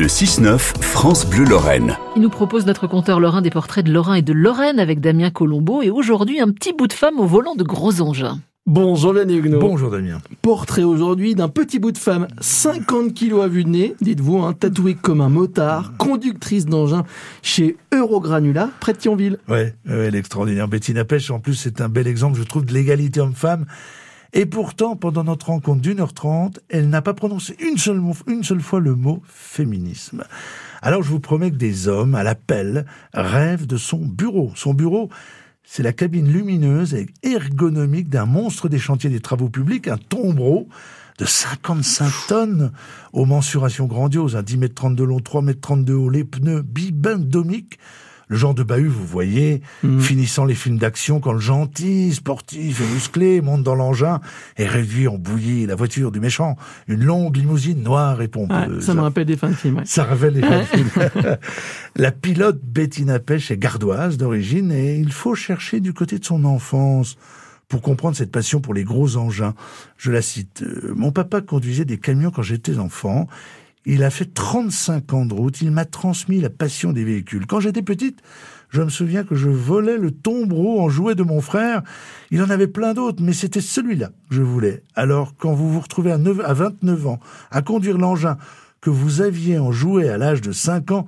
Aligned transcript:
Le 0.00 0.06
6-9, 0.06 0.58
France 0.80 1.28
Bleu 1.28 1.44
Lorraine. 1.44 1.98
Il 2.16 2.22
nous 2.22 2.30
propose 2.30 2.64
notre 2.64 2.86
compteur 2.86 3.20
lorrain 3.20 3.42
des 3.42 3.50
portraits 3.50 3.84
de 3.84 3.92
Lorrain 3.92 4.14
et 4.14 4.22
de 4.22 4.32
Lorraine 4.32 4.80
avec 4.80 4.98
Damien 4.98 5.28
Colombo 5.28 5.82
et 5.82 5.90
aujourd'hui 5.90 6.40
un 6.40 6.48
petit 6.52 6.72
bout 6.72 6.86
de 6.86 6.94
femme 6.94 7.20
au 7.20 7.26
volant 7.26 7.54
de 7.54 7.64
gros 7.64 8.00
engins. 8.00 8.38
Bonjour 8.64 9.14
Yannick 9.14 9.44
Huguenot. 9.44 9.60
Bonjour 9.60 9.90
Damien. 9.90 10.22
Portrait 10.40 10.84
aujourd'hui 10.84 11.34
d'un 11.34 11.50
petit 11.50 11.78
bout 11.78 11.92
de 11.92 11.98
femme, 11.98 12.28
50 12.40 13.12
kilos 13.12 13.44
à 13.44 13.48
vue 13.48 13.64
de 13.64 13.68
nez, 13.68 13.94
dites-vous, 14.00 14.38
hein, 14.38 14.54
tatouée 14.54 14.94
comme 14.94 15.20
un 15.20 15.28
motard, 15.28 15.92
conductrice 15.98 16.64
d'engin 16.64 17.04
chez 17.42 17.76
Eurogranula, 17.92 18.70
près 18.80 18.94
de 18.94 18.98
Thionville. 18.98 19.36
Ouais, 19.50 19.74
ouais 19.86 20.10
l'extraordinaire 20.10 20.66
Bettina 20.66 21.04
Pêche, 21.04 21.30
en 21.30 21.40
plus 21.40 21.56
c'est 21.56 21.82
un 21.82 21.90
bel 21.90 22.06
exemple, 22.06 22.38
je 22.38 22.44
trouve, 22.44 22.64
de 22.64 22.72
l'égalité 22.72 23.20
homme-femme. 23.20 23.66
Et 24.32 24.46
pourtant, 24.46 24.96
pendant 24.96 25.24
notre 25.24 25.46
rencontre 25.46 25.80
d'une 25.80 26.00
heure 26.00 26.12
trente, 26.12 26.60
elle 26.68 26.88
n'a 26.88 27.02
pas 27.02 27.14
prononcé 27.14 27.56
une 27.60 27.78
seule, 27.78 28.00
une 28.26 28.44
seule 28.44 28.60
fois 28.60 28.80
le 28.80 28.94
mot 28.94 29.22
féminisme. 29.26 30.24
Alors 30.82 31.02
je 31.02 31.10
vous 31.10 31.20
promets 31.20 31.50
que 31.50 31.56
des 31.56 31.88
hommes, 31.88 32.14
à 32.14 32.22
l'appel, 32.22 32.86
rêvent 33.12 33.66
de 33.66 33.76
son 33.76 33.98
bureau. 33.98 34.52
Son 34.54 34.72
bureau, 34.72 35.10
c'est 35.64 35.82
la 35.82 35.92
cabine 35.92 36.30
lumineuse 36.30 36.94
et 36.94 37.06
ergonomique 37.22 38.08
d'un 38.08 38.26
monstre 38.26 38.68
des 38.68 38.78
chantiers 38.78 39.10
des 39.10 39.20
travaux 39.20 39.48
publics, 39.48 39.88
un 39.88 39.98
tombereau 39.98 40.68
de 41.18 41.24
55 41.24 42.12
tonnes 42.28 42.72
aux 43.12 43.26
mensurations 43.26 43.86
grandioses, 43.86 44.36
un 44.36 44.42
10 44.42 44.56
mètres 44.56 44.74
30 44.74 44.96
de 44.96 45.04
long, 45.04 45.20
3 45.20 45.42
mètres 45.42 45.60
30 45.60 45.84
de 45.84 45.92
haut, 45.92 46.08
les 46.08 46.24
pneus 46.24 46.62
bibendomiques, 46.62 47.78
le 48.30 48.36
genre 48.36 48.54
de 48.54 48.62
bahut, 48.62 48.86
vous 48.86 49.06
voyez, 49.06 49.60
mhm. 49.82 50.00
finissant 50.00 50.44
les 50.44 50.54
films 50.54 50.78
d'action 50.78 51.18
quand 51.18 51.32
le 51.32 51.40
gentil, 51.40 52.14
sportif 52.14 52.80
et 52.80 52.94
musclé 52.94 53.40
monte 53.40 53.64
dans 53.64 53.74
l'engin 53.74 54.20
et 54.56 54.66
réduit 54.66 55.08
en 55.08 55.18
bouillie 55.18 55.66
la 55.66 55.74
voiture 55.74 56.12
du 56.12 56.20
méchant. 56.20 56.56
Une 56.86 57.02
longue 57.02 57.36
limousine 57.36 57.82
noire 57.82 58.22
et 58.22 58.28
pompeuse. 58.28 58.84
ça 58.84 58.94
me 58.94 59.00
rappelle 59.00 59.26
des 59.26 59.36
fins 59.36 59.50
de 59.50 59.54
films. 59.54 59.82
Ça 59.84 60.04
rappelle 60.04 60.34
des 60.34 60.42
fins 60.42 60.60
de 60.60 60.64
films. 60.64 60.90
la 61.96 62.12
pilote 62.12 62.60
Bettina 62.62 63.18
Pêche 63.18 63.50
est 63.50 63.58
gardoise 63.58 64.16
d'origine 64.16 64.70
et 64.70 64.96
il 64.96 65.12
faut 65.12 65.34
chercher 65.34 65.80
du 65.80 65.92
côté 65.92 66.20
de 66.20 66.24
son 66.24 66.44
enfance 66.44 67.16
pour 67.66 67.82
comprendre 67.82 68.16
cette 68.16 68.30
passion 68.30 68.60
pour 68.60 68.74
les 68.74 68.84
gros 68.84 69.16
engins. 69.16 69.54
Je 69.96 70.12
la 70.12 70.22
cite. 70.22 70.62
Euh, 70.62 70.92
mon 70.94 71.10
papa 71.10 71.40
conduisait 71.40 71.84
des 71.84 71.98
camions 71.98 72.30
quand 72.30 72.42
j'étais 72.42 72.78
enfant. 72.78 73.26
Il 73.86 74.04
a 74.04 74.10
fait 74.10 74.32
35 74.32 75.12
ans 75.14 75.26
de 75.26 75.34
route. 75.34 75.62
Il 75.62 75.70
m'a 75.70 75.84
transmis 75.84 76.40
la 76.40 76.50
passion 76.50 76.92
des 76.92 77.04
véhicules. 77.04 77.46
Quand 77.46 77.60
j'étais 77.60 77.82
petite, 77.82 78.20
je 78.68 78.82
me 78.82 78.88
souviens 78.88 79.24
que 79.24 79.34
je 79.34 79.48
volais 79.48 79.96
le 79.96 80.10
tombereau 80.10 80.80
en 80.80 80.88
jouet 80.88 81.14
de 81.14 81.22
mon 81.22 81.40
frère. 81.40 81.82
Il 82.30 82.42
en 82.42 82.50
avait 82.50 82.68
plein 82.68 82.94
d'autres, 82.94 83.22
mais 83.22 83.32
c'était 83.32 83.60
celui-là 83.60 84.08
que 84.28 84.34
je 84.34 84.42
voulais. 84.42 84.82
Alors, 84.94 85.34
quand 85.36 85.54
vous 85.54 85.72
vous 85.72 85.80
retrouvez 85.80 86.12
à, 86.12 86.18
9, 86.18 86.40
à 86.44 86.52
29 86.52 87.06
ans 87.06 87.20
à 87.50 87.62
conduire 87.62 87.98
l'engin 87.98 88.36
que 88.80 88.90
vous 88.90 89.22
aviez 89.22 89.58
en 89.58 89.72
jouet 89.72 90.08
à 90.08 90.18
l'âge 90.18 90.40
de 90.40 90.52
5 90.52 90.90
ans, 90.92 91.06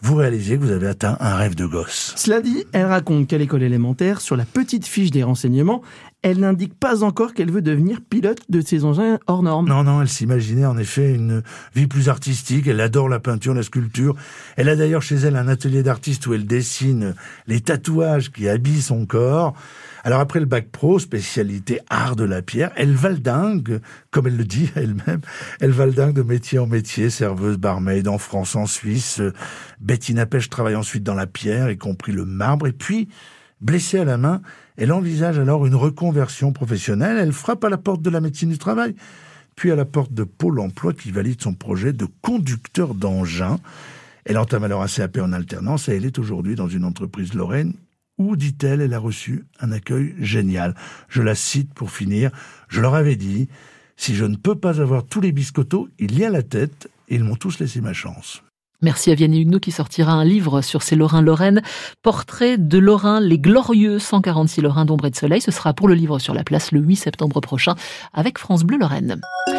vous 0.00 0.14
réalisez 0.14 0.56
que 0.56 0.62
vous 0.62 0.70
avez 0.70 0.86
atteint 0.86 1.16
un 1.20 1.36
rêve 1.36 1.54
de 1.54 1.66
gosse. 1.66 2.12
Cela 2.16 2.40
dit, 2.40 2.64
elle 2.72 2.86
raconte 2.86 3.26
qu'à 3.26 3.38
l'école 3.38 3.62
élémentaire, 3.62 4.20
sur 4.20 4.36
la 4.36 4.44
petite 4.44 4.86
fiche 4.86 5.10
des 5.10 5.22
renseignements, 5.22 5.82
elle 6.22 6.40
n'indique 6.40 6.74
pas 6.74 7.04
encore 7.04 7.34
qu'elle 7.34 7.50
veut 7.50 7.62
devenir 7.62 8.00
pilote 8.00 8.40
de 8.48 8.60
ces 8.60 8.84
engins 8.84 9.18
hors 9.26 9.42
normes. 9.42 9.68
Non, 9.68 9.84
non, 9.84 10.02
elle 10.02 10.08
s'imaginait 10.08 10.66
en 10.66 10.76
effet 10.76 11.14
une 11.14 11.42
vie 11.74 11.86
plus 11.86 12.08
artistique. 12.08 12.66
Elle 12.66 12.80
adore 12.80 13.08
la 13.08 13.20
peinture, 13.20 13.54
la 13.54 13.62
sculpture. 13.62 14.16
Elle 14.56 14.68
a 14.68 14.76
d'ailleurs 14.76 15.02
chez 15.02 15.16
elle 15.16 15.36
un 15.36 15.48
atelier 15.48 15.82
d'artiste 15.82 16.26
où 16.26 16.34
elle 16.34 16.46
dessine 16.46 17.14
les 17.46 17.60
tatouages 17.60 18.32
qui 18.32 18.48
habillent 18.48 18.82
son 18.82 19.06
corps. 19.06 19.54
Alors 20.04 20.20
après 20.20 20.40
le 20.40 20.46
bac 20.46 20.68
pro, 20.70 20.98
spécialité 20.98 21.80
art 21.90 22.16
de 22.16 22.24
la 22.24 22.42
pierre, 22.42 22.70
elle 22.76 22.94
valdingue, 22.94 23.80
comme 24.10 24.26
elle 24.26 24.36
le 24.36 24.44
dit 24.44 24.70
elle-même, 24.76 25.20
elle 25.60 25.70
valdingue 25.70 26.14
de 26.14 26.22
métier 26.22 26.58
en 26.58 26.66
métier, 26.66 27.10
serveuse, 27.10 27.56
barmaid 27.56 28.08
en 28.08 28.18
France, 28.18 28.56
en 28.56 28.66
Suisse. 28.66 29.20
Bettina 29.80 30.26
Pêche 30.26 30.48
travaille 30.48 30.76
ensuite 30.76 31.02
dans 31.02 31.14
la 31.14 31.26
pierre, 31.26 31.70
y 31.70 31.78
compris 31.78 32.12
le 32.12 32.24
marbre, 32.24 32.66
et 32.66 32.72
puis, 32.72 33.08
blessée 33.60 33.98
à 33.98 34.04
la 34.04 34.18
main, 34.18 34.40
elle 34.76 34.92
envisage 34.92 35.38
alors 35.38 35.66
une 35.66 35.74
reconversion 35.74 36.52
professionnelle. 36.52 37.18
Elle 37.18 37.32
frappe 37.32 37.64
à 37.64 37.68
la 37.68 37.78
porte 37.78 38.02
de 38.02 38.10
la 38.10 38.20
médecine 38.20 38.50
du 38.50 38.58
travail, 38.58 38.94
puis 39.56 39.72
à 39.72 39.76
la 39.76 39.84
porte 39.84 40.12
de 40.12 40.22
Pôle 40.22 40.60
emploi 40.60 40.92
qui 40.92 41.10
valide 41.10 41.42
son 41.42 41.54
projet 41.54 41.92
de 41.92 42.06
conducteur 42.22 42.94
d'engin. 42.94 43.58
Elle 44.24 44.38
entame 44.38 44.64
alors 44.64 44.82
un 44.82 44.86
CAP 44.86 45.18
en 45.18 45.32
alternance 45.32 45.88
et 45.88 45.96
elle 45.96 46.04
est 46.04 46.18
aujourd'hui 46.18 46.54
dans 46.54 46.68
une 46.68 46.84
entreprise 46.84 47.34
lorraine 47.34 47.72
où, 48.18 48.36
dit-elle, 48.36 48.80
elle 48.80 48.94
a 48.94 48.98
reçu 48.98 49.46
un 49.60 49.72
accueil 49.72 50.14
génial. 50.18 50.74
Je 51.08 51.22
la 51.22 51.34
cite 51.34 51.72
pour 51.72 51.90
finir. 51.90 52.30
Je 52.68 52.80
leur 52.80 52.94
avais 52.94 53.16
dit, 53.16 53.48
si 53.96 54.14
je 54.14 54.24
ne 54.24 54.36
peux 54.36 54.56
pas 54.56 54.80
avoir 54.80 55.06
tous 55.06 55.20
les 55.20 55.32
biscottos, 55.32 55.88
il 55.98 56.18
y 56.18 56.24
a 56.24 56.30
la 56.30 56.42
tête, 56.42 56.88
et 57.08 57.16
ils 57.16 57.24
m'ont 57.24 57.36
tous 57.36 57.58
laissé 57.58 57.80
ma 57.80 57.92
chance. 57.92 58.42
Merci 58.80 59.10
à 59.10 59.14
Vianney 59.16 59.40
Huguenot 59.40 59.58
qui 59.58 59.72
sortira 59.72 60.12
un 60.12 60.24
livre 60.24 60.62
sur 60.62 60.82
ces 60.82 60.94
Lorrains-Lorraine. 60.94 61.62
Portrait 62.02 62.58
de 62.58 62.78
Lorrain, 62.78 63.18
les 63.18 63.38
glorieux 63.38 63.98
146 63.98 64.60
Lorrains 64.60 64.84
d'ombre 64.84 65.06
et 65.06 65.10
de 65.10 65.16
soleil. 65.16 65.40
Ce 65.40 65.50
sera 65.50 65.74
pour 65.74 65.88
le 65.88 65.94
livre 65.94 66.20
sur 66.20 66.32
la 66.32 66.44
place 66.44 66.70
le 66.70 66.78
8 66.78 66.94
septembre 66.94 67.40
prochain 67.40 67.74
avec 68.12 68.38
France 68.38 68.62
Bleu 68.62 68.78
Lorraine. 68.78 69.20